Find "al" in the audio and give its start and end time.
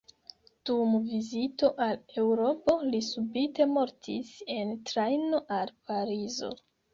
1.85-1.93, 5.61-5.75